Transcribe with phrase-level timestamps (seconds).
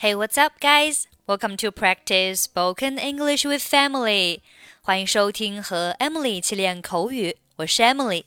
[0.00, 1.06] Hey, what's up, guys?
[1.26, 4.40] Welcome to practice spoken English with Emily.
[4.80, 8.24] 欢迎收听和 Emily 一起练口语，我是 Emily。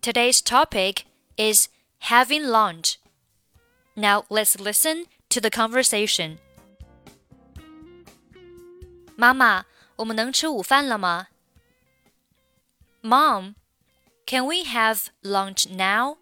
[0.00, 1.04] Today's topic
[1.36, 1.68] is
[2.08, 2.96] having lunch.
[3.94, 6.38] Now let's listen to the conversation.
[9.14, 11.28] 妈妈，我们能吃午饭了吗
[13.02, 13.54] ？Mom,
[14.26, 16.16] can we have lunch now?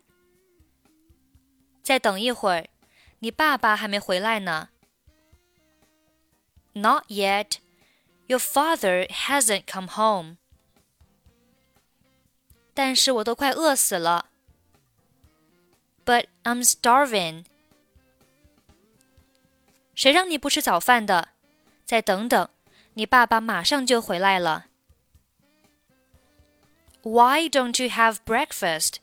[1.90, 2.68] 再等一会儿，
[3.20, 4.70] 你爸爸还没回来呢。
[6.74, 7.58] Not yet.
[8.28, 10.38] Your father hasn't come home.
[12.74, 14.26] 但是我都快饿死了。
[16.04, 17.46] But I'm starving.
[19.94, 21.30] 谁让你不吃早饭的？
[21.86, 22.50] 再等等，
[22.96, 24.66] 你爸爸马上就回来了。
[27.04, 28.96] Why don't you have breakfast?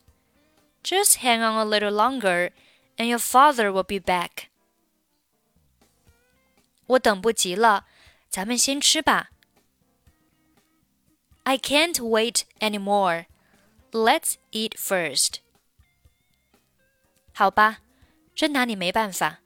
[0.82, 2.50] Just hang on a little longer
[2.96, 4.48] and your father will be back.
[6.86, 7.86] 我等不及了，
[8.28, 9.30] 咱们先吃吧。
[11.44, 13.26] I can't wait anymore.
[13.90, 15.36] Let's eat first.
[17.34, 17.80] 好吧，
[18.34, 19.40] 真拿你没办法。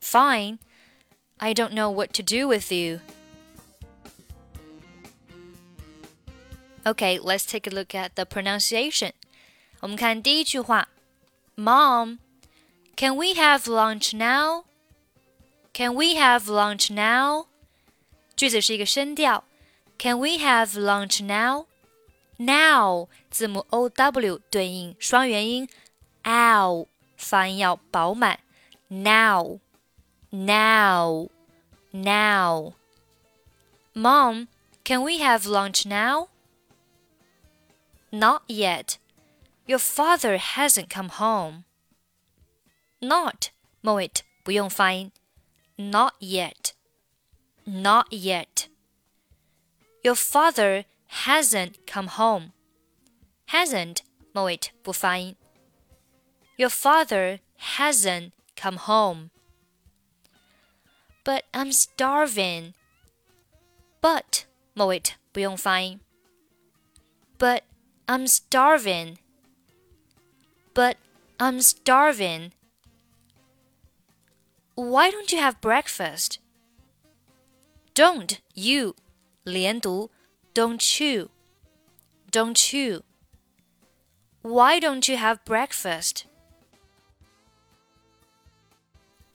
[0.00, 0.58] Fine.
[1.38, 3.00] I don't know what to do with you.
[6.84, 9.12] Okay, let's take a look at the pronunciation.
[9.80, 10.88] 我们看第一句话
[11.56, 12.18] Mom,
[12.96, 14.64] can we have lunch now?
[15.72, 17.46] Can we have lunch now?
[18.36, 19.44] 句子是一个声调。
[19.98, 21.66] Can we have lunch now?
[22.38, 25.68] Now 字母 O W 对应双元音
[26.22, 28.38] ow，发音要饱满。
[28.88, 29.58] Now,
[30.30, 31.28] now,
[31.92, 32.74] now.
[33.94, 34.46] Mom,
[34.84, 36.28] can we have lunch now?
[38.10, 38.98] Not yet.
[39.66, 41.64] Your father hasn't come home.
[43.00, 44.10] Not 末尾
[44.42, 45.12] 不用发音。
[45.76, 46.72] Not yet.
[47.64, 48.68] Not yet.
[50.02, 50.86] Your father
[51.24, 52.52] hasn't come home.
[53.48, 53.98] Hasn't
[54.32, 55.36] 末尾不发音。
[56.56, 57.40] Your father
[57.76, 59.30] hasn't come home.
[61.24, 62.72] But I'm starving.
[64.00, 66.00] But 末尾不用发音。
[67.38, 67.62] But
[68.06, 69.18] I'm starving
[70.74, 70.96] but
[71.40, 72.52] I'm starving.
[74.74, 76.38] Why don't you have breakfast?
[77.94, 78.94] Don't you
[79.44, 80.10] 连读
[80.54, 81.30] don't you
[82.30, 83.02] don't you
[84.42, 86.26] Why don't you have breakfast?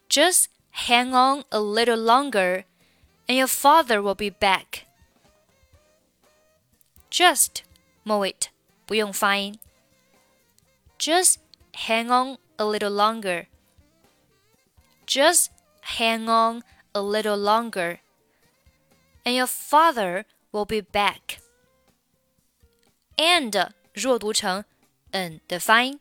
[0.07, 2.63] Just hang on a little longer
[3.27, 4.85] and your father will be back.
[7.11, 7.63] Just
[8.03, 8.35] 末尾
[8.85, 9.59] 不用发音。
[10.97, 11.39] just
[11.73, 13.47] hang on a little longer.
[15.05, 15.51] Just
[15.81, 16.63] hang on
[16.95, 17.99] a little longer.
[19.25, 21.39] And your father will be back.
[23.17, 24.65] And 弱读成
[25.11, 25.99] n 的发音。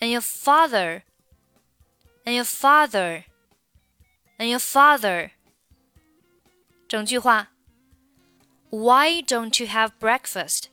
[0.00, 1.02] And your father,
[2.24, 3.24] and your father,
[4.38, 5.30] and your father.
[6.88, 7.48] 整句话
[8.70, 10.68] Why don't you have breakfast?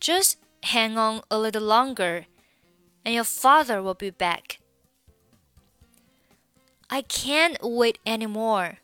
[0.00, 0.34] Just
[0.66, 2.26] hang on a little longer,
[3.04, 4.58] and your father will be back.
[6.88, 8.78] I can't wait anymore.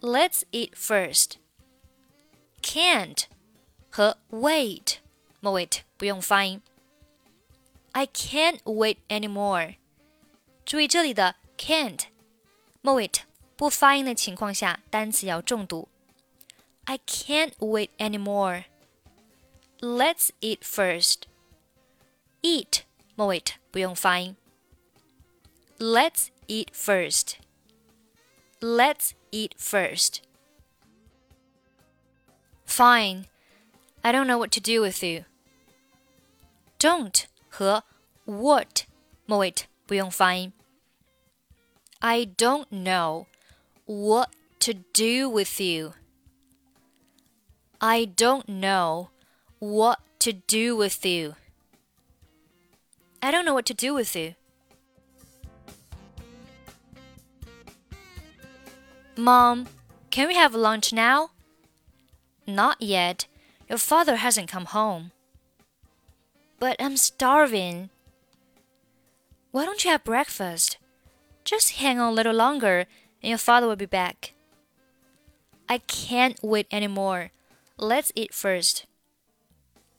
[0.00, 1.38] Let's eat first.
[2.62, 3.26] Can't
[3.90, 4.98] 和 wait
[5.40, 6.60] 末尾不用发音。
[7.92, 9.76] I can't wait anymore.
[10.64, 12.02] 注意这里的 can't
[12.82, 13.10] 末尾
[13.56, 15.88] 不发音的情况下，单词要重读。
[16.84, 18.64] I can't wait anymore.
[19.82, 21.28] Let's eat first.
[22.42, 22.82] Eat
[23.14, 24.36] 末尾不用发音。
[25.78, 27.34] Let's eat first.
[28.60, 30.22] Let's eat first.
[32.66, 33.26] Fine.
[34.02, 35.24] I don't know what to do with you.
[36.78, 37.84] Don't 和
[38.24, 38.84] what
[39.26, 39.54] 末尾
[39.86, 40.52] 不用发音。
[42.00, 43.26] I don't know
[43.86, 44.30] what
[44.60, 45.94] to do with you.
[47.78, 49.08] I don't know
[49.63, 51.35] what to do with you.
[53.21, 54.35] I don't know what to do with you.
[59.15, 59.67] Mom,
[60.09, 61.29] can we have lunch now?
[62.45, 63.27] Not yet.
[63.69, 65.11] Your father hasn't come home.
[66.59, 67.89] But I'm starving.
[69.51, 70.77] Why don't you have breakfast?
[71.45, 72.85] Just hang on a little longer
[73.21, 74.33] and your father will be back.
[75.69, 77.31] I can't wait anymore.
[77.77, 78.87] Let's eat first.